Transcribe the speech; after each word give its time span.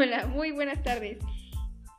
Hola, 0.00 0.28
muy 0.28 0.52
buenas 0.52 0.80
tardes. 0.84 1.18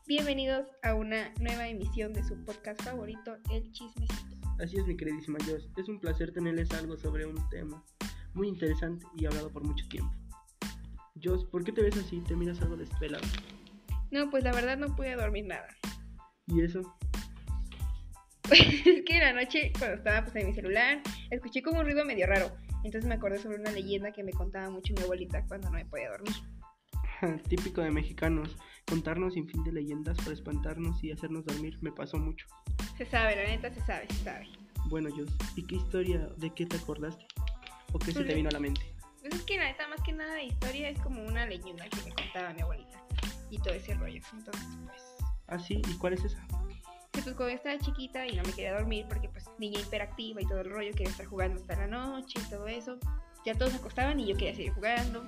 Bienvenidos 0.07 0.65
a 0.83 0.93
una 0.93 1.33
nueva 1.41 1.67
emisión 1.67 2.13
de 2.13 2.23
su 2.23 2.45
podcast 2.45 2.81
favorito, 2.81 3.35
El 3.51 3.69
Chismecito. 3.73 4.37
Así 4.57 4.77
es, 4.77 4.87
mi 4.87 4.95
queridísima 4.95 5.37
Jos. 5.45 5.69
Es 5.75 5.89
un 5.89 5.99
placer 5.99 6.31
tenerles 6.31 6.71
algo 6.71 6.95
sobre 6.95 7.25
un 7.25 7.37
tema 7.49 7.83
muy 8.33 8.47
interesante 8.47 9.05
y 9.17 9.25
hablado 9.25 9.51
por 9.51 9.65
mucho 9.65 9.85
tiempo. 9.89 10.15
Jos, 11.21 11.43
¿por 11.43 11.65
qué 11.65 11.73
te 11.73 11.81
ves 11.81 11.97
así? 11.97 12.21
¿Te 12.21 12.37
miras 12.37 12.61
algo 12.61 12.77
desvelado? 12.77 13.27
No, 14.11 14.29
pues 14.29 14.45
la 14.45 14.53
verdad 14.53 14.77
no 14.77 14.95
pude 14.95 15.17
dormir 15.17 15.47
nada. 15.47 15.67
¿Y 16.47 16.61
eso? 16.61 16.79
es 18.49 19.03
que 19.03 19.17
en 19.17 19.19
la 19.19 19.33
noche, 19.33 19.73
cuando 19.77 19.97
estaba 19.97 20.23
pues, 20.23 20.37
en 20.37 20.47
mi 20.47 20.53
celular, 20.53 21.01
escuché 21.31 21.61
como 21.61 21.81
un 21.81 21.85
ruido 21.85 22.05
medio 22.05 22.27
raro. 22.27 22.49
Entonces 22.85 23.09
me 23.09 23.15
acordé 23.15 23.39
sobre 23.39 23.57
una 23.57 23.73
leyenda 23.73 24.13
que 24.13 24.23
me 24.23 24.31
contaba 24.31 24.69
mucho 24.69 24.93
mi 24.93 25.03
abuelita 25.03 25.45
cuando 25.47 25.69
no 25.69 25.75
me 25.75 25.85
podía 25.85 26.11
dormir. 26.11 26.35
Típico 27.49 27.81
de 27.81 27.91
mexicanos, 27.91 28.55
contarnos 28.87 29.33
sin 29.33 29.47
fin 29.47 29.63
de 29.63 29.71
leyendas 29.71 30.17
para 30.17 30.33
espantarnos 30.33 31.03
y 31.03 31.11
hacernos 31.11 31.45
dormir 31.45 31.77
me 31.81 31.91
pasó 31.91 32.17
mucho. 32.17 32.47
Se 32.97 33.05
sabe, 33.05 33.35
la 33.35 33.43
neta 33.43 33.71
se 33.71 33.81
sabe, 33.81 34.07
se 34.09 34.23
sabe. 34.23 34.47
Bueno, 34.85 35.09
Jos, 35.09 35.29
¿y 35.55 35.63
qué 35.63 35.75
historia, 35.75 36.29
de 36.37 36.49
qué 36.53 36.65
te 36.65 36.77
acordaste? 36.77 37.25
¿O 37.91 37.99
qué 37.99 38.11
se 38.11 38.23
te 38.23 38.33
vino 38.33 38.49
a 38.49 38.51
la 38.51 38.59
mente? 38.59 38.81
Pues 39.21 39.33
es 39.33 39.43
que 39.43 39.57
la 39.57 39.65
neta, 39.65 39.87
más 39.87 40.01
que 40.01 40.13
nada 40.13 40.41
historia, 40.41 40.89
es 40.89 40.99
como 41.01 41.23
una 41.23 41.45
leyenda 41.45 41.87
que 41.89 41.97
me 42.03 42.13
contaba 42.13 42.53
mi 42.53 42.61
abuelita. 42.61 43.03
Y 43.49 43.57
todo 43.59 43.73
ese 43.73 43.93
rollo. 43.95 44.21
Entonces, 44.31 44.77
pues... 44.85 45.03
¿Ah, 45.47 45.59
sí? 45.59 45.81
¿Y 45.87 45.97
cuál 45.97 46.13
es 46.13 46.23
esa? 46.23 46.45
Que 47.11 47.21
pues 47.21 47.35
cuando 47.35 47.55
estaba 47.55 47.77
chiquita 47.79 48.27
y 48.27 48.35
no 48.35 48.43
me 48.43 48.51
quería 48.53 48.75
dormir 48.75 49.05
porque 49.09 49.27
pues 49.29 49.45
niña 49.57 49.79
hiperactiva 49.79 50.41
y 50.41 50.45
todo 50.45 50.61
el 50.61 50.69
rollo, 50.69 50.91
quería 50.91 51.09
estar 51.09 51.25
jugando 51.25 51.59
hasta 51.59 51.75
la 51.75 51.87
noche 51.87 52.39
y 52.39 52.49
todo 52.49 52.67
eso. 52.67 52.99
Ya 53.45 53.55
todos 53.55 53.71
se 53.71 53.77
acostaban 53.77 54.19
y 54.19 54.27
yo 54.27 54.37
quería 54.37 54.53
seguir 54.55 54.73
jugando 54.73 55.25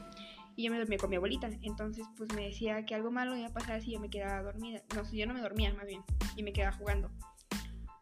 y 0.55 0.65
yo 0.65 0.71
me 0.71 0.77
dormía 0.77 0.97
con 0.97 1.09
mi 1.09 1.15
abuelita. 1.15 1.49
Entonces, 1.61 2.05
pues 2.17 2.33
me 2.35 2.45
decía 2.45 2.85
que 2.85 2.95
algo 2.95 3.11
malo 3.11 3.35
iba 3.35 3.47
a 3.47 3.53
pasar 3.53 3.81
si 3.81 3.91
yo 3.91 3.99
me 3.99 4.09
quedaba 4.09 4.41
dormida. 4.41 4.81
No, 4.95 5.05
si 5.05 5.17
yo 5.17 5.25
no 5.27 5.33
me 5.33 5.41
dormía, 5.41 5.73
más 5.73 5.85
bien, 5.85 6.01
y 6.35 6.43
me 6.43 6.53
quedaba 6.53 6.75
jugando. 6.77 7.11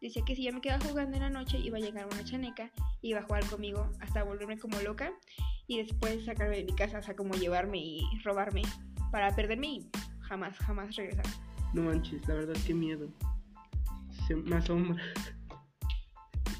Decía 0.00 0.22
que 0.24 0.34
si 0.34 0.44
yo 0.44 0.52
me 0.52 0.60
quedaba 0.60 0.84
jugando 0.84 1.16
en 1.16 1.22
la 1.22 1.30
noche, 1.30 1.58
iba 1.58 1.76
a 1.76 1.80
llegar 1.80 2.06
una 2.06 2.24
chaneca, 2.24 2.72
y 3.02 3.10
iba 3.10 3.20
a 3.20 3.22
jugar 3.22 3.46
conmigo 3.48 3.90
hasta 4.00 4.22
volverme 4.24 4.58
como 4.58 4.80
loca 4.80 5.12
y 5.66 5.78
después 5.78 6.24
sacarme 6.24 6.56
de 6.56 6.64
mi 6.64 6.74
casa, 6.74 6.98
o 6.98 7.02
sea, 7.02 7.14
como 7.14 7.34
llevarme 7.34 7.78
y 7.78 8.02
robarme 8.24 8.62
para 9.10 9.34
perderme 9.34 9.66
y 9.68 9.90
jamás, 10.20 10.56
jamás 10.58 10.96
regresar. 10.96 11.24
No 11.74 11.82
manches, 11.82 12.26
la 12.26 12.34
verdad, 12.34 12.56
qué 12.66 12.74
miedo. 12.74 13.08
Se 14.26 14.34
me 14.34 14.56
asombra. 14.56 15.02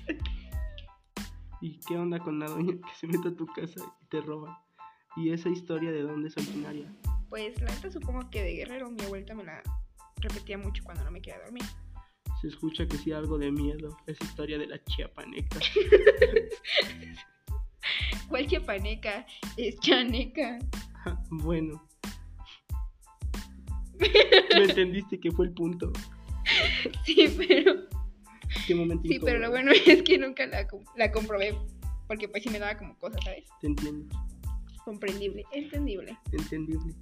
¿Y 1.61 1.78
qué 1.80 1.96
onda 1.96 2.18
con 2.18 2.38
la 2.38 2.46
doña 2.46 2.74
que 2.74 2.94
se 2.94 3.06
mete 3.06 3.28
a 3.28 3.34
tu 3.34 3.46
casa 3.46 3.80
y 4.00 4.06
te 4.06 4.20
roba? 4.20 4.64
¿Y 5.16 5.33
esa 5.33 5.48
historia 5.48 5.91
de 5.91 6.03
dónde 6.03 6.28
es 6.28 6.36
originaria? 6.36 6.86
Pues 7.28 7.61
la 7.61 7.72
neta 7.72 7.91
supongo 7.91 8.30
que 8.30 8.42
de 8.42 8.55
Guerrero 8.55 8.91
mi 8.91 9.03
abuelita 9.03 9.34
me 9.34 9.44
la 9.44 9.62
repetía 10.17 10.56
mucho 10.56 10.83
cuando 10.84 11.05
no 11.05 11.11
me 11.11 11.20
quería 11.20 11.41
dormir. 11.42 11.64
Se 12.41 12.48
escucha 12.48 12.86
que 12.86 12.97
sí 12.97 13.12
algo 13.12 13.36
de 13.36 13.50
miedo, 13.50 13.97
esa 14.06 14.25
historia 14.25 14.58
de 14.58 14.67
la 14.67 14.83
chiapaneca. 14.84 15.58
¿Cuál 18.28 18.47
chiapaneca? 18.47 19.27
Es 19.56 19.78
chaneca. 19.80 20.58
bueno. 21.30 21.86
¿Me 23.98 24.64
entendiste 24.64 25.20
que 25.20 25.30
fue 25.33 25.47
el 25.47 25.52
punto? 25.52 25.92
Sí, 27.05 27.34
pero... 27.36 27.74
¿Qué 28.67 28.74
momento 28.74 29.06
Sí, 29.06 29.20
pero 29.22 29.39
lo 29.39 29.50
bueno 29.50 29.72
es 29.86 30.02
que 30.02 30.19
nunca 30.19 30.47
la, 30.47 30.67
la 30.97 31.12
comprobé. 31.12 31.56
Porque 32.06 32.28
pues 32.28 32.42
sí 32.42 32.50
me 32.50 32.58
daba 32.58 32.77
como 32.77 32.97
cosas, 32.98 33.22
¿sabes? 33.24 33.45
Te 33.61 33.67
entiendo. 33.67 34.08
Comprendible, 34.84 35.45
entendible. 35.53 36.18
Entendible. 36.33 36.95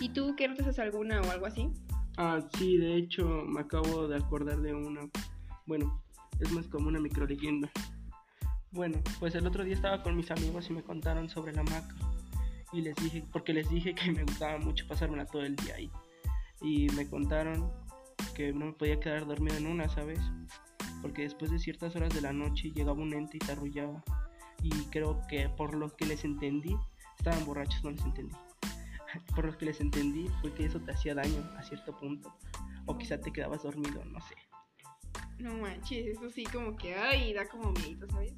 ¿Y 0.00 0.08
tú 0.08 0.34
qué 0.36 0.46
haces 0.46 0.78
alguna 0.78 1.20
o 1.20 1.30
algo 1.30 1.46
así? 1.46 1.70
Ah, 2.16 2.40
sí, 2.56 2.76
de 2.76 2.96
hecho 2.96 3.26
me 3.26 3.60
acabo 3.60 4.08
de 4.08 4.16
acordar 4.16 4.60
de 4.60 4.74
una. 4.74 5.08
Bueno, 5.66 6.02
es 6.40 6.52
más 6.52 6.66
como 6.68 6.88
una 6.88 7.00
micro 7.00 7.26
leyenda. 7.26 7.70
Bueno, 8.70 9.00
pues 9.20 9.34
el 9.34 9.46
otro 9.46 9.62
día 9.64 9.74
estaba 9.74 10.02
con 10.02 10.16
mis 10.16 10.30
amigos 10.30 10.68
y 10.68 10.72
me 10.72 10.82
contaron 10.82 11.28
sobre 11.28 11.52
la 11.52 11.62
maca. 11.62 11.94
Y 12.72 12.82
les 12.82 12.96
dije, 12.96 13.24
porque 13.32 13.52
les 13.52 13.68
dije 13.68 13.94
que 13.94 14.10
me 14.10 14.24
gustaba 14.24 14.58
mucho 14.58 14.86
pasármela 14.88 15.26
todo 15.26 15.42
el 15.42 15.54
día 15.56 15.76
ahí. 15.76 15.90
Y 16.60 16.88
me 16.96 17.08
contaron 17.08 17.70
que 18.34 18.52
no 18.52 18.66
me 18.66 18.72
podía 18.72 18.98
quedar 18.98 19.26
dormido 19.26 19.56
en 19.56 19.66
una, 19.66 19.88
¿sabes? 19.88 20.18
Porque 21.02 21.22
después 21.22 21.50
de 21.50 21.58
ciertas 21.58 21.94
horas 21.94 22.12
de 22.14 22.20
la 22.20 22.32
noche 22.32 22.72
llegaba 22.72 23.00
un 23.00 23.12
ente 23.12 23.36
y 23.36 23.40
te 23.40 23.52
arrullaba. 23.52 24.02
Y 24.62 24.70
creo 24.90 25.20
que 25.28 25.48
por 25.48 25.74
lo 25.74 25.94
que 25.94 26.06
les 26.06 26.24
entendí, 26.24 26.76
estaban 27.18 27.44
borrachos, 27.44 27.82
no 27.84 27.90
les 27.90 28.02
entendí. 28.02 28.36
Por 29.34 29.46
lo 29.46 29.56
que 29.56 29.66
les 29.66 29.80
entendí 29.80 30.28
fue 30.40 30.52
que 30.52 30.66
eso 30.66 30.80
te 30.80 30.92
hacía 30.92 31.14
daño 31.14 31.42
a 31.56 31.62
cierto 31.62 31.96
punto. 31.96 32.34
O 32.86 32.98
quizá 32.98 33.20
te 33.20 33.32
quedabas 33.32 33.62
dormido, 33.62 34.04
no 34.04 34.20
sé. 34.20 34.34
No 35.38 35.54
manches, 35.54 36.06
eso 36.06 36.28
sí 36.30 36.44
como 36.44 36.76
que, 36.76 36.94
ay, 36.94 37.32
da 37.32 37.46
como 37.48 37.72
miedo, 37.72 38.06
¿sabes? 38.08 38.34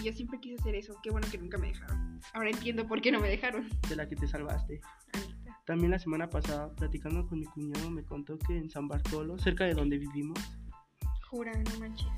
Y 0.00 0.04
yo 0.04 0.12
siempre 0.12 0.40
quise 0.40 0.60
hacer 0.60 0.74
eso, 0.74 0.94
qué 1.02 1.10
bueno 1.10 1.26
que 1.30 1.38
nunca 1.38 1.58
me 1.58 1.68
dejaron. 1.68 2.20
Ahora 2.32 2.50
entiendo 2.50 2.86
por 2.86 3.00
qué 3.00 3.12
no 3.12 3.20
me 3.20 3.28
dejaron. 3.28 3.68
De 3.88 3.96
la 3.96 4.08
que 4.08 4.16
te 4.16 4.26
salvaste. 4.26 4.80
Anita. 5.12 5.60
También 5.66 5.90
la 5.90 5.98
semana 5.98 6.28
pasada, 6.28 6.74
platicando 6.74 7.26
con 7.26 7.40
mi 7.40 7.46
cuñado, 7.46 7.90
me 7.90 8.02
contó 8.04 8.38
que 8.38 8.56
en 8.56 8.70
San 8.70 8.88
Bartolo, 8.88 9.38
cerca 9.38 9.64
de 9.64 9.74
donde 9.74 9.98
vivimos, 9.98 10.38
Jura, 11.30 11.52
no 11.52 11.78
manches. 11.78 12.08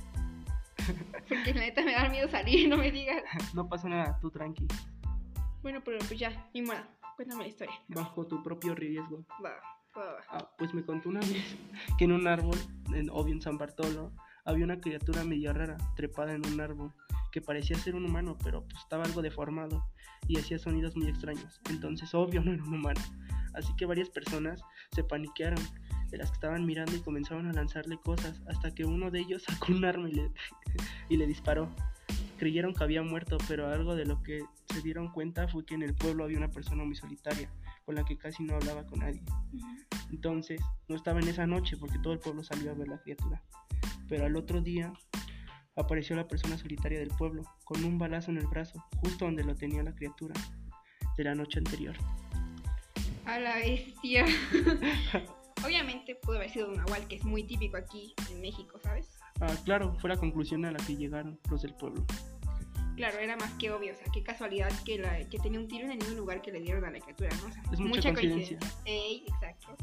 Porque 1.29 1.53
la 1.53 1.61
neta 1.61 1.85
me 1.85 1.93
da 1.93 2.09
miedo 2.09 2.29
salir, 2.31 2.67
no 2.67 2.79
me 2.79 2.91
digas. 2.91 3.23
no 3.55 3.69
pasa 3.69 3.89
nada, 3.89 4.19
tú 4.21 4.31
tranqui, 4.31 4.67
Bueno, 5.63 5.81
pero 5.85 5.99
pues 5.99 6.19
ya, 6.19 6.49
ni 6.55 6.63
modo. 6.63 6.79
Cuéntame 7.17 7.43
la 7.43 7.49
historia. 7.49 7.75
bajo 7.89 8.27
tu 8.27 8.43
propio 8.43 8.75
riesgo. 8.75 9.25
Va, 9.45 9.51
va, 9.97 10.05
va. 10.15 10.21
Ah, 10.31 10.51
pues 10.59 10.73
me 10.75 10.85
contó 10.85 11.09
una 11.09 11.21
vez 11.21 11.57
que 11.99 12.05
en 12.05 12.13
un 12.13 12.27
árbol, 12.27 12.59
en, 12.95 13.11
obvio 13.11 13.35
en 13.35 13.43
San 13.43 13.59
Bartolo, 13.59 14.13
había 14.45 14.65
una 14.65 14.81
criatura 14.81 15.23
media 15.25 15.53
rara, 15.53 15.77
trepada 15.95 16.35
en 16.35 16.45
un 16.47 16.61
árbol, 16.61 16.93
que 17.31 17.41
parecía 17.41 17.77
ser 17.79 17.95
un 17.95 18.05
humano, 18.05 18.37
pero 18.43 18.65
pues 18.65 18.83
estaba 18.83 19.05
algo 19.05 19.23
deformado 19.23 19.85
y 20.27 20.39
hacía 20.39 20.59
sonidos 20.59 20.97
muy 20.97 21.09
extraños. 21.09 21.61
Entonces, 21.71 22.13
obvio, 22.15 22.43
no 22.43 22.53
era 22.53 22.63
un 22.63 22.75
humano. 22.75 23.01
Así 23.55 23.75
que 23.77 23.87
varias 23.87 24.09
personas 24.09 24.63
se 24.93 25.05
paniquearon 25.05 25.61
de 26.11 26.19
las 26.19 26.31
que 26.31 26.35
estaban 26.35 26.67
mirando 26.67 26.95
y 26.95 27.01
comenzaron 27.01 27.47
a 27.47 27.53
lanzarle 27.53 27.99
cosas, 27.99 28.41
hasta 28.47 28.75
que 28.75 28.85
uno 28.85 29.11
de 29.11 29.21
ellos 29.21 29.43
sacó 29.49 29.73
un 29.73 29.85
arma 29.85 30.09
y 30.09 30.13
le, 30.13 30.33
y 31.09 31.17
le 31.17 31.27
disparó. 31.27 31.69
Creyeron 32.39 32.75
que 32.75 32.83
había 32.83 33.03
muerto, 33.03 33.39
pero 33.47 33.69
algo 33.69 33.95
de 33.95 34.05
lo 34.05 34.23
que 34.23 34.43
se 34.73 34.83
dieron 34.83 35.09
cuenta 35.13 35.49
fue 35.49 35.65
que 35.65 35.75
en 35.75 35.83
el 35.83 35.95
pueblo 35.95 36.25
había 36.25 36.39
una 36.39 36.51
persona 36.51 36.85
muy 36.85 36.95
solitaria, 36.95 37.51
con 37.85 37.95
la 37.95 38.05
que 38.05 38.17
casi 38.17 38.43
no 38.43 38.55
hablaba 38.55 38.87
con 38.87 39.01
nadie. 39.01 39.23
Entonces, 40.11 40.61
no 40.89 40.97
estaba 40.97 41.21
en 41.21 41.29
esa 41.29 41.47
noche 41.47 41.77
porque 41.77 41.99
todo 41.99 42.13
el 42.13 42.19
pueblo 42.19 42.43
salió 42.43 42.71
a 42.71 42.75
ver 42.75 42.89
la 42.89 43.01
criatura. 43.01 43.43
Pero 44.09 44.27
al 44.27 44.37
otro 44.37 44.61
día 44.61 44.93
apareció 45.77 46.17
la 46.17 46.29
persona 46.29 46.59
solitaria 46.59 46.99
del 46.99 47.09
pueblo, 47.09 47.43
con 47.65 47.85
un 47.85 47.99
balazo 47.99 48.31
en 48.31 48.39
el 48.39 48.47
brazo, 48.47 48.85
justo 48.97 49.25
donde 49.25 49.45
lo 49.45 49.55
tenía 49.55 49.83
la 49.83 49.95
criatura 49.95 50.35
de 51.17 51.25
la 51.25 51.35
noche 51.35 51.59
anterior. 51.59 51.97
A 53.25 53.39
la 53.39 53.57
bestia. 53.57 54.27
Obviamente 55.65 56.17
pudo 56.17 56.37
haber 56.37 56.51
sido 56.51 56.69
un 56.69 56.77
nahual, 56.77 57.07
que 57.07 57.17
es 57.17 57.25
muy 57.25 57.45
típico 57.45 57.77
aquí 57.77 58.15
en 58.31 58.41
México, 58.41 58.81
¿sabes? 58.83 59.17
Ah, 59.41 59.55
claro, 59.65 59.95
fue 60.01 60.11
la 60.11 60.17
conclusión 60.17 60.65
a 60.65 60.73
la 60.73 60.79
que 60.79 60.97
llegaron 60.97 61.39
los 61.51 61.63
del 61.63 61.75
pueblo. 61.75 62.05
Claro, 62.97 63.19
era 63.19 63.37
más 63.37 63.53
que 63.55 63.71
obvio, 63.71 63.93
o 63.93 63.97
sea, 63.97 64.07
qué 64.13 64.23
casualidad 64.23 64.71
que, 64.85 64.99
la, 64.99 65.19
que 65.29 65.39
tenía 65.39 65.59
un 65.59 65.69
tiro 65.69 65.85
en 65.87 65.93
el 65.93 65.99
mismo 65.99 66.15
lugar 66.15 66.43
que 66.43 66.53
le 66.53 66.61
dieron 66.61 66.85
a 66.85 66.91
la 66.91 67.01
criatura, 67.01 67.31
¿no? 67.37 67.49
O 67.49 67.53
sea, 67.53 67.63
Es 67.73 67.81
mucha 67.81 68.13
coincidencia. 68.13 68.59
Ey, 68.85 69.25
exacto. 69.27 69.77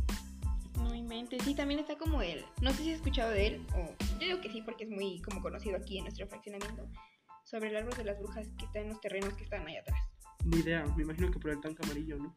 No 0.77 0.93
inventes. 0.93 1.43
Sí, 1.43 1.55
también 1.55 1.79
está 1.79 1.97
como 1.97 2.21
él. 2.21 2.45
No 2.61 2.71
sé 2.71 2.83
si 2.83 2.89
has 2.91 2.97
escuchado 2.97 3.31
de 3.31 3.47
él, 3.47 3.67
o 3.75 3.95
yo 4.13 4.19
digo 4.19 4.41
que 4.41 4.51
sí, 4.51 4.61
porque 4.61 4.83
es 4.83 4.89
muy 4.89 5.21
como 5.21 5.41
conocido 5.41 5.77
aquí 5.77 5.97
en 5.97 6.05
nuestro 6.05 6.27
fraccionamiento, 6.27 6.87
sobre 7.43 7.69
el 7.69 7.77
árbol 7.77 7.95
de 7.97 8.03
las 8.03 8.19
brujas 8.19 8.47
que 8.57 8.65
está 8.65 8.79
en 8.79 8.89
los 8.89 9.01
terrenos 9.01 9.33
que 9.33 9.43
están 9.43 9.67
allá 9.67 9.81
atrás. 9.81 9.99
Ni 10.45 10.59
idea, 10.59 10.85
me 10.95 11.03
imagino 11.03 11.31
que 11.31 11.39
por 11.39 11.51
el 11.51 11.59
tanque 11.61 11.83
amarillo, 11.83 12.17
¿no? 12.17 12.35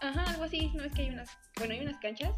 Ajá, 0.00 0.24
algo 0.24 0.44
así, 0.44 0.70
no 0.74 0.82
es 0.82 0.92
que 0.92 1.02
hay 1.02 1.10
unas, 1.10 1.30
bueno, 1.58 1.74
hay 1.74 1.80
unas 1.80 1.98
canchas, 1.98 2.34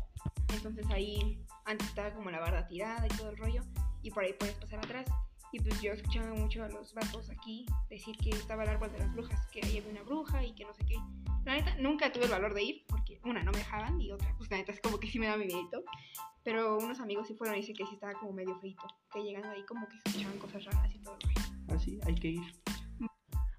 entonces 0.54 0.84
ahí 0.90 1.38
antes 1.64 1.88
estaba 1.88 2.12
como 2.12 2.30
la 2.30 2.40
barda 2.40 2.66
tirada 2.66 3.06
y 3.06 3.16
todo 3.16 3.30
el 3.30 3.36
rollo, 3.36 3.62
y 4.02 4.10
por 4.10 4.24
ahí 4.24 4.34
puedes 4.34 4.54
pasar 4.56 4.80
atrás. 4.80 5.06
Y 5.54 5.60
pues 5.60 5.80
yo 5.80 5.92
escuchaba 5.92 6.34
mucho 6.34 6.64
a 6.64 6.68
los 6.68 6.92
vatos 6.94 7.30
aquí 7.30 7.64
decir 7.88 8.16
que 8.16 8.30
estaba 8.30 8.64
el 8.64 8.70
árbol 8.70 8.90
de 8.90 8.98
las 8.98 9.14
brujas, 9.14 9.46
que 9.52 9.60
ahí 9.64 9.78
había 9.78 9.92
una 9.92 10.02
bruja 10.02 10.44
y 10.44 10.52
que 10.52 10.64
no 10.64 10.74
sé 10.74 10.84
qué. 10.84 10.96
La 11.44 11.54
neta, 11.54 11.76
nunca 11.78 12.10
tuve 12.10 12.24
el 12.24 12.32
valor 12.32 12.54
de 12.54 12.64
ir, 12.64 12.84
porque 12.88 13.20
una, 13.22 13.40
no 13.44 13.52
me 13.52 13.58
dejaban, 13.58 14.00
y 14.00 14.10
otra, 14.10 14.34
pues 14.36 14.50
la 14.50 14.56
neta 14.56 14.72
es 14.72 14.80
como 14.80 14.98
que 14.98 15.06
sí 15.06 15.20
me 15.20 15.28
da 15.28 15.36
mi 15.36 15.46
miedito. 15.46 15.84
Pero 16.42 16.76
unos 16.78 16.98
amigos 16.98 17.28
sí 17.28 17.34
fueron 17.34 17.54
y 17.54 17.60
dicen 17.60 17.76
que 17.76 17.86
sí 17.86 17.94
estaba 17.94 18.14
como 18.14 18.32
medio 18.32 18.58
feito, 18.58 18.84
que 19.12 19.22
llegando 19.22 19.48
ahí 19.50 19.64
como 19.64 19.86
que 19.86 19.96
escuchaban 19.96 20.36
cosas 20.40 20.64
raras 20.64 20.92
y 20.92 20.98
todo 20.98 21.16
el. 21.20 21.72
Así, 21.72 22.00
hay 22.04 22.16
que 22.16 22.28
ir. 22.30 22.42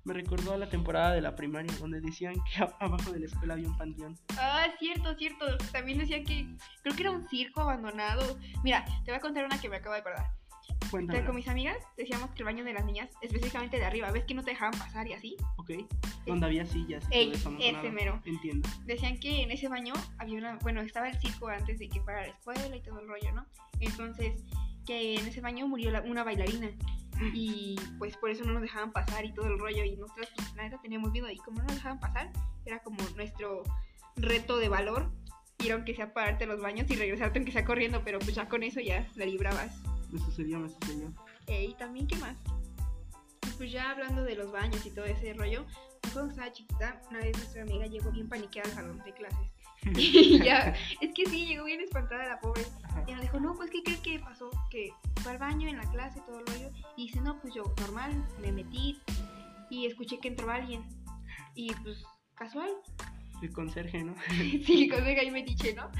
Me 0.04 0.14
recordó 0.14 0.52
a 0.52 0.58
la 0.58 0.68
temporada 0.68 1.14
de 1.14 1.22
la 1.22 1.34
primaria, 1.34 1.72
donde 1.80 2.02
decían 2.02 2.34
que 2.34 2.62
abajo 2.82 3.10
de 3.14 3.22
la 3.22 3.26
escuela 3.28 3.54
había 3.54 3.70
un 3.70 3.78
panteón. 3.78 4.20
Ah, 4.38 4.68
cierto, 4.80 5.16
cierto. 5.16 5.58
También 5.72 6.00
decían 6.00 6.26
que 6.26 6.46
creo 6.84 6.94
que 6.94 7.04
era 7.04 7.12
un 7.12 7.26
circo 7.30 7.62
abandonado. 7.62 8.38
Mira, 8.66 8.84
te 9.06 9.12
voy 9.12 9.16
a 9.16 9.22
contar 9.22 9.46
una 9.46 9.62
que 9.62 9.70
me 9.70 9.78
acabo 9.78 9.94
de 9.94 10.02
acordar. 10.02 10.45
Con 11.26 11.36
mis 11.36 11.48
amigas 11.48 11.78
decíamos 11.98 12.30
que 12.32 12.40
el 12.40 12.46
baño 12.46 12.64
de 12.64 12.72
las 12.74 12.86
niñas, 12.86 13.10
específicamente 13.22 13.78
de 13.78 13.86
arriba, 13.86 14.12
ves 14.12 14.24
que 14.26 14.34
no 14.34 14.44
te 14.44 14.52
dejaban 14.52 14.78
pasar 14.80 15.08
y 15.08 15.14
así. 15.14 15.36
Ok. 15.58 15.72
Donde 16.26 16.46
había 16.46 16.66
sillas 16.66 17.04
y 17.12 17.16
Ey, 17.16 17.26
todo 17.32 17.38
eso. 17.38 17.52
no 17.52 17.60
ese 17.60 17.92
mero. 17.92 18.22
Entiendo. 18.26 18.70
Decían 18.86 19.20
que 19.20 19.42
en 19.44 19.52
ese 19.52 19.68
baño 19.68 19.94
había 20.20 20.38
una, 20.38 20.56
bueno, 20.58 20.82
estaba 20.82 21.10
el 21.10 21.20
circo 21.20 21.48
antes 21.50 21.80
de 21.80 21.90
que 21.90 22.00
fuera 22.02 22.20
a 22.20 22.28
la 22.28 22.28
escuela 22.30 22.76
y 22.76 22.82
todo 22.82 23.00
el 23.00 23.08
rollo, 23.08 23.32
¿no? 23.34 23.46
Entonces, 23.80 24.42
que 24.86 25.16
en 25.16 25.28
ese 25.28 25.42
baño 25.42 25.68
murió 25.68 25.92
la- 25.92 26.02
una 26.02 26.24
bailarina 26.24 26.70
y 27.34 27.76
pues 27.98 28.16
por 28.18 28.30
eso 28.30 28.44
no 28.46 28.54
nos 28.54 28.62
dejaban 28.62 28.92
pasar 28.92 29.26
y 29.26 29.34
todo 29.34 29.48
el 29.48 29.58
rollo 29.60 29.84
y 29.84 29.96
nosotros 29.96 30.30
pues 30.36 30.54
la 30.56 30.64
neta 30.64 30.80
teníamos 30.82 31.12
miedo 31.12 31.30
y 31.30 31.38
como 31.38 31.58
no 31.60 31.64
nos 31.66 31.76
dejaban 31.76 32.00
pasar, 32.00 32.32
era 32.66 32.80
como 32.84 32.98
nuestro 33.16 33.64
reto 34.18 34.58
de 34.58 34.70
valor 34.70 35.12
ir 35.64 35.72
aunque 35.72 35.96
sea 35.96 36.14
pararte 36.14 36.46
los 36.46 36.62
baños 36.62 36.90
y 36.92 36.96
regresarte 36.96 37.40
aunque 37.40 37.52
sea 37.54 37.66
corriendo, 37.66 38.02
pero 38.04 38.20
pues 38.20 38.36
ya 38.36 38.48
con 38.48 38.64
eso 38.64 38.80
ya 38.82 39.08
la 39.16 39.26
librabas. 39.26 39.76
Me 40.16 40.22
sucedió, 40.22 40.60
me 40.60 40.70
sucedió. 40.70 41.14
Eh, 41.48 41.66
y 41.66 41.74
también, 41.74 42.08
¿qué 42.08 42.16
más? 42.16 42.38
Pues 43.58 43.70
ya 43.70 43.92
hablando 43.92 44.24
de 44.24 44.36
los 44.36 44.50
baños 44.50 44.86
y 44.86 44.92
todo 44.92 45.04
ese 45.04 45.34
rollo, 45.34 45.66
cuando 46.14 46.32
estaba 46.32 46.54
chiquita, 46.54 47.02
una 47.10 47.20
vez 47.20 47.36
nuestra 47.36 47.64
amiga 47.64 47.86
llegó 47.86 48.12
bien 48.12 48.30
paniqueada 48.30 48.70
al 48.70 48.76
salón 48.76 49.04
de 49.04 49.14
clases. 49.14 49.52
Y 49.98 50.40
ya, 50.42 50.74
es 51.02 51.14
que 51.14 51.26
sí, 51.26 51.46
llegó 51.48 51.66
bien 51.66 51.82
espantada 51.82 52.26
la 52.28 52.40
pobre. 52.40 52.66
Y 53.06 53.12
nos 53.12 53.24
dijo, 53.24 53.42
no, 53.42 53.56
pues, 53.56 53.70
¿qué 53.72 53.84
crees 53.84 54.00
que 54.00 54.20
pasó? 54.20 54.50
Que 54.70 54.94
fue 55.22 55.34
al 55.34 55.38
baño 55.38 55.68
en 55.68 55.76
la 55.76 55.92
clase, 55.92 56.22
todo 56.26 56.40
el 56.40 56.46
rollo. 56.46 56.72
Y 56.96 57.08
dice, 57.08 57.20
no, 57.20 57.42
pues 57.42 57.54
yo, 57.54 57.64
normal, 57.82 58.26
me 58.40 58.54
metí 58.54 59.02
y 59.70 59.86
escuché 59.86 60.18
que 60.22 60.30
entró 60.30 60.50
alguien. 60.50 60.82
Y 61.56 61.74
pues, 61.84 62.06
casual, 62.36 62.70
El 63.42 63.52
conserje, 63.52 64.02
¿no? 64.02 64.16
sí, 64.66 64.88
con 64.88 65.04
ahí 65.04 65.30
metiche, 65.30 65.74
¿no? 65.74 65.92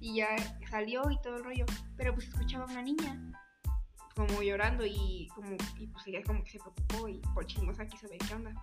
Y 0.00 0.16
ya 0.16 0.26
salió 0.68 1.08
y 1.12 1.22
todo 1.22 1.36
el 1.36 1.44
rollo. 1.44 1.64
Pero 1.96 2.12
pues 2.12 2.26
escuchaba 2.26 2.64
a 2.64 2.66
una 2.66 2.82
niña 2.82 3.16
como 4.14 4.42
llorando 4.42 4.84
y 4.86 5.28
como 5.34 5.56
y 5.78 5.86
pues 5.86 6.06
ella 6.06 6.22
como 6.22 6.42
que 6.44 6.50
se 6.52 6.58
preocupó 6.58 7.08
y 7.08 7.18
por 7.34 7.46
chismosa 7.46 7.86
quiso 7.86 8.08
ver 8.08 8.18
qué 8.18 8.34
onda. 8.34 8.54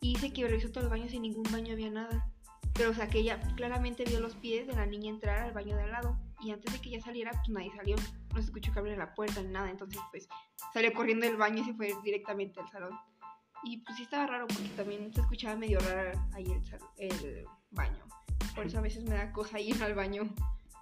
Y 0.00 0.14
dice 0.14 0.32
que 0.32 0.46
revisó 0.46 0.70
todo 0.70 0.84
el 0.84 0.90
baño 0.90 1.08
sin 1.08 1.22
ningún 1.22 1.44
baño 1.50 1.72
había 1.72 1.90
nada. 1.90 2.30
Pero 2.74 2.90
o 2.90 2.94
sea 2.94 3.08
que 3.08 3.18
ella 3.18 3.40
claramente 3.56 4.04
vio 4.04 4.20
los 4.20 4.34
pies 4.36 4.66
de 4.66 4.74
la 4.74 4.84
niña 4.84 5.08
entrar 5.08 5.38
al 5.38 5.52
baño 5.52 5.76
de 5.76 5.84
al 5.84 5.92
lado. 5.92 6.18
Y 6.40 6.50
antes 6.50 6.72
de 6.72 6.80
que 6.80 6.90
ella 6.90 7.00
saliera, 7.00 7.32
pues 7.32 7.48
nadie 7.48 7.72
salió. 7.74 7.96
No 8.34 8.36
se 8.36 8.46
escuchó 8.46 8.72
que 8.72 8.78
abriera 8.78 9.06
la 9.06 9.14
puerta 9.14 9.42
ni 9.42 9.48
nada. 9.48 9.70
Entonces 9.70 10.00
pues 10.10 10.28
salió 10.72 10.92
corriendo 10.92 11.26
del 11.26 11.36
baño 11.36 11.62
y 11.62 11.64
se 11.64 11.74
fue 11.74 11.94
directamente 12.04 12.60
al 12.60 12.68
salón. 12.68 12.98
Y 13.64 13.78
pues 13.78 13.96
sí 13.96 14.02
estaba 14.02 14.26
raro 14.26 14.46
porque 14.46 14.68
también 14.76 15.12
se 15.12 15.20
escuchaba 15.22 15.56
medio 15.56 15.78
raro 15.80 16.12
ahí 16.34 16.44
el, 16.44 17.10
el 17.10 17.46
baño. 17.70 18.04
Por 18.54 18.66
eso 18.66 18.78
a 18.78 18.82
veces 18.82 19.04
me 19.04 19.14
da 19.14 19.32
cosa 19.32 19.58
ir 19.58 19.82
al 19.82 19.94
baño. 19.94 20.28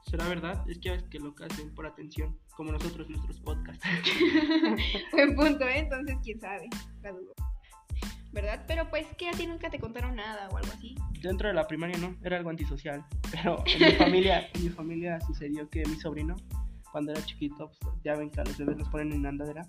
¿Será 0.05 0.29
verdad? 0.29 0.65
Es 0.69 0.79
que 0.79 0.91
veces 0.91 1.09
que 1.09 1.19
lo 1.19 1.35
que 1.35 1.45
hacen 1.45 1.75
por 1.75 1.87
atención, 1.87 2.39
como 2.57 2.73
nosotros 2.73 3.09
nuestros 3.09 3.41
podcasts. 3.41 3.85
Buen 5.13 5.35
punto, 5.35 5.67
¿eh? 5.67 5.79
Entonces, 5.79 6.17
quién 6.23 6.41
sabe, 6.41 6.69
la 7.03 7.13
dudo. 7.13 7.35
¿Verdad? 8.33 8.65
Pero 8.67 8.91
pues 8.91 9.07
que 9.17 9.29
a 9.29 9.33
ti 9.33 9.47
nunca 9.47 9.71
te 9.71 9.79
contaron 9.79 10.17
nada 10.17 10.49
o 10.49 10.57
algo 10.57 10.73
así. 10.73 10.97
Dentro 11.23 11.49
de 11.49 11.55
la 11.55 11.67
primaria 11.67 11.97
no, 11.99 12.17
era 12.23 12.37
algo 12.37 12.51
antisocial. 12.51 13.05
Pero 13.31 13.63
en 13.67 13.79
mi 13.79 13.93
familia, 13.93 14.49
en 14.55 14.65
mi 14.65 14.71
familia 14.71 15.21
sucedió 15.21 15.69
que 15.71 15.85
mi 15.87 15.97
sobrino, 15.97 16.37
cuando 16.91 17.13
era 17.13 17.25
chiquito, 17.25 17.71
pues, 17.81 17.95
ya 18.05 18.17
ven 18.17 18.31
que 18.31 18.41
a 18.41 18.45
los 18.45 18.59
bebés 18.59 18.77
los 18.77 18.89
ponen 18.89 19.13
en 19.13 19.27
andadera, 19.27 19.67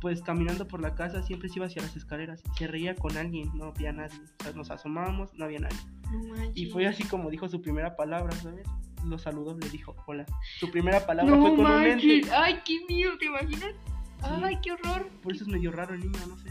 pues 0.00 0.22
caminando 0.22 0.66
por 0.66 0.80
la 0.80 0.94
casa 0.94 1.22
siempre 1.22 1.48
se 1.48 1.58
iba 1.58 1.66
hacia 1.66 1.82
las 1.82 1.96
escaleras 1.96 2.42
se 2.56 2.66
reía 2.66 2.94
con 2.94 3.16
alguien, 3.16 3.50
no 3.54 3.66
había 3.66 3.92
nadie. 3.92 4.18
O 4.40 4.44
sea, 4.44 4.52
nos 4.52 4.70
asomábamos, 4.70 5.32
no 5.34 5.44
había 5.44 5.60
nadie. 5.60 5.78
No. 6.10 6.50
Y 6.54 6.70
fue 6.70 6.86
así 6.86 7.04
como 7.04 7.30
dijo 7.30 7.48
su 7.48 7.60
primera 7.60 7.96
palabra, 7.96 8.32
¿sabes? 8.36 8.66
Lo 9.06 9.18
saludó, 9.18 9.56
le 9.56 9.68
dijo 9.70 9.94
hola. 10.06 10.26
Su 10.58 10.70
primera 10.70 11.04
palabra 11.06 11.34
No 11.34 11.40
fue 11.40 11.50
con 11.56 11.66
un. 11.66 11.70
Ay, 11.72 12.60
qué 12.64 12.80
miedo, 12.88 13.16
¿te 13.18 13.26
imaginas? 13.26 13.74
Ay, 14.22 14.58
qué 14.62 14.72
horror. 14.72 15.08
Por 15.22 15.32
eso 15.32 15.44
es 15.44 15.48
medio 15.48 15.70
raro 15.70 15.94
el 15.94 16.00
niño, 16.00 16.18
no 16.28 16.36
sé. 16.38 16.50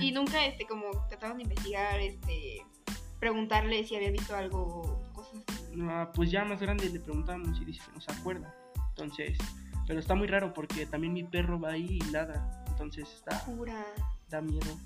Y 0.00 0.12
nunca, 0.12 0.44
este, 0.44 0.66
como 0.66 0.90
trataban 1.08 1.38
de 1.38 1.44
investigar, 1.44 1.98
este, 2.00 2.62
preguntarle 3.18 3.84
si 3.84 3.96
había 3.96 4.10
visto 4.10 4.36
algo, 4.36 5.02
cosas 5.14 5.42
así. 5.48 5.80
Ah, 5.80 6.10
pues 6.14 6.30
ya 6.30 6.44
más 6.44 6.60
grande 6.60 6.88
le 6.90 7.00
preguntamos 7.00 7.58
y 7.60 7.64
dice 7.64 7.80
que 7.86 7.92
no 7.92 8.00
se 8.00 8.12
acuerda. 8.12 8.54
Entonces, 8.90 9.38
pero 9.86 10.00
está 10.00 10.14
muy 10.14 10.26
raro 10.26 10.52
porque 10.52 10.84
también 10.86 11.12
mi 11.14 11.22
perro 11.24 11.58
va 11.58 11.70
ahí 11.70 11.98
y 12.02 12.10
ladra. 12.10 12.64
Entonces 12.68 13.08
está, 13.14 13.44
Pura. 13.44 13.86
da 14.28 14.40
miedo. 14.42 14.76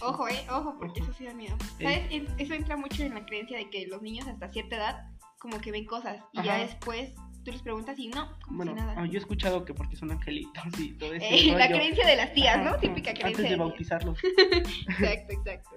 Ojo, 0.00 0.28
eh, 0.28 0.44
ojo, 0.50 0.76
porque 0.78 1.00
Ojo. 1.00 1.10
eso 1.10 1.18
sí 1.18 1.24
da 1.24 1.32
miedo. 1.34 1.56
Eh. 1.78 1.82
¿Sabes? 1.84 2.06
En- 2.10 2.28
Eso 2.38 2.52
entra 2.54 2.76
mucho 2.76 3.02
en 3.02 3.14
la 3.14 3.24
creencia 3.24 3.56
de 3.58 3.70
que 3.70 3.86
los 3.86 4.02
niños 4.02 4.26
hasta 4.26 4.50
cierta 4.52 4.76
edad 4.76 5.10
como 5.38 5.60
que 5.60 5.70
ven 5.72 5.84
cosas 5.84 6.22
y 6.32 6.42
ya 6.42 6.58
después 6.58 7.12
tú 7.44 7.52
les 7.52 7.62
preguntas 7.62 7.98
y 7.98 8.08
no, 8.08 8.28
como 8.44 8.56
Bueno, 8.58 8.72
si 8.72 8.78
nada. 8.80 8.94
ah, 8.96 9.06
yo 9.06 9.14
he 9.14 9.18
escuchado 9.18 9.64
que 9.64 9.72
porque 9.74 9.96
son 9.96 10.10
angelitos 10.10 10.64
y 10.80 10.92
todo 10.94 11.12
eso. 11.12 11.24
Eh, 11.28 11.52
la 11.56 11.68
creencia 11.68 12.06
de 12.06 12.16
las 12.16 12.32
tías, 12.32 12.62
¿no? 12.64 12.76
Típica 12.78 13.12
creencia. 13.12 13.28
Antes 13.28 13.50
de 13.50 13.56
bautizarlos. 13.56 14.18
Exacto, 14.88 15.32
exacto. 15.32 15.70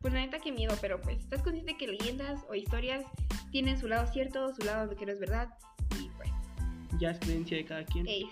Pues 0.00 0.14
la 0.14 0.20
neta, 0.20 0.38
qué 0.40 0.50
miedo, 0.50 0.74
pero 0.80 1.00
pues 1.00 1.18
estás 1.18 1.42
consciente 1.42 1.76
que 1.76 1.86
leyendas 1.86 2.44
o 2.48 2.54
historias 2.54 3.04
tienen 3.52 3.78
su 3.78 3.86
lado 3.86 4.10
cierto, 4.10 4.52
su 4.54 4.64
lado 4.64 4.96
que 4.96 5.04
no 5.06 5.12
es 5.12 5.20
verdad. 5.20 5.48
Y 6.00 6.08
pues, 6.16 6.30
Ya 6.98 7.10
es 7.10 7.18
creencia 7.20 7.58
de 7.58 7.64
cada 7.66 7.84
quien. 7.84 8.06
eh, 8.08 8.22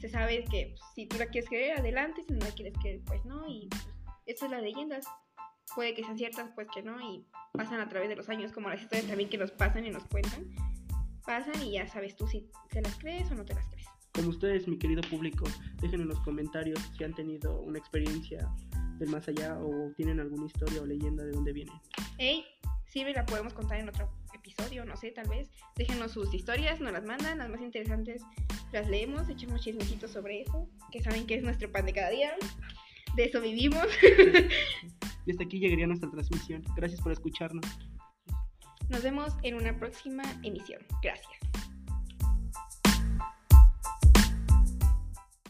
se 0.00 0.08
sabe 0.08 0.44
que 0.44 0.68
pues, 0.76 0.80
si 0.94 1.06
tú 1.06 1.18
la 1.18 1.26
quieres 1.26 1.48
creer, 1.50 1.78
adelante. 1.78 2.22
Si 2.26 2.32
no 2.32 2.38
la 2.44 2.50
quieres 2.52 2.72
creer, 2.80 3.00
pues 3.04 3.22
no. 3.26 3.46
Y 3.46 3.68
pues, 3.68 3.86
eso 4.26 4.46
es 4.46 4.50
las 4.50 4.62
leyendas. 4.62 5.04
Puede 5.74 5.92
que 5.94 6.02
sean 6.02 6.16
ciertas, 6.16 6.50
pues 6.54 6.66
que 6.74 6.82
no. 6.82 6.98
Y 7.00 7.26
pasan 7.52 7.80
a 7.80 7.88
través 7.88 8.08
de 8.08 8.16
los 8.16 8.28
años, 8.28 8.52
como 8.52 8.68
las 8.68 8.82
historias 8.82 9.06
también 9.06 9.28
que 9.28 9.38
nos 9.38 9.50
pasan 9.50 9.86
y 9.86 9.90
nos 9.90 10.04
cuentan. 10.04 10.46
Pasan 11.24 11.62
y 11.62 11.72
ya 11.72 11.86
sabes 11.88 12.16
tú 12.16 12.26
si 12.26 12.50
te 12.70 12.80
las 12.80 12.96
crees 12.98 13.30
o 13.30 13.34
no 13.34 13.44
te 13.44 13.54
las 13.54 13.66
crees. 13.66 13.86
Como 14.12 14.30
ustedes, 14.30 14.66
mi 14.66 14.78
querido 14.78 15.02
público, 15.02 15.44
dejen 15.80 16.00
en 16.00 16.08
los 16.08 16.18
comentarios 16.20 16.80
si 16.96 17.04
han 17.04 17.14
tenido 17.14 17.60
una 17.60 17.78
experiencia 17.78 18.48
del 18.98 19.10
más 19.10 19.28
allá 19.28 19.58
o 19.60 19.92
tienen 19.96 20.18
alguna 20.18 20.46
historia 20.46 20.82
o 20.82 20.86
leyenda 20.86 21.24
de 21.24 21.32
dónde 21.32 21.52
vienen. 21.52 21.74
Hey, 22.18 22.44
sirve, 22.86 23.12
la 23.12 23.26
podemos 23.26 23.52
contar 23.52 23.78
en 23.78 23.88
otro 23.88 24.10
episodio, 24.34 24.84
no 24.84 24.96
sé, 24.96 25.10
tal 25.10 25.28
vez. 25.28 25.50
Déjenos 25.76 26.12
sus 26.12 26.32
historias, 26.34 26.80
nos 26.80 26.92
las 26.92 27.04
mandan, 27.04 27.38
las 27.38 27.48
más 27.48 27.60
interesantes 27.60 28.22
las 28.72 28.88
leemos, 28.88 29.28
echamos 29.28 29.60
chismecitos 29.60 30.10
sobre 30.10 30.42
eso, 30.42 30.68
que 30.92 31.02
saben 31.02 31.26
que 31.26 31.36
es 31.36 31.42
nuestro 31.42 31.70
pan 31.70 31.86
de 31.86 31.92
cada 31.92 32.10
día. 32.10 32.32
De 33.16 33.24
eso 33.24 33.40
vivimos. 33.40 33.86
Y 35.28 35.32
hasta 35.32 35.44
aquí 35.44 35.58
llegaría 35.58 35.86
nuestra 35.86 36.10
transmisión. 36.10 36.64
Gracias 36.74 37.02
por 37.02 37.12
escucharnos. 37.12 37.66
Nos 38.88 39.02
vemos 39.02 39.34
en 39.42 39.56
una 39.56 39.78
próxima 39.78 40.22
emisión. 40.42 40.80
Gracias. 41.02 41.47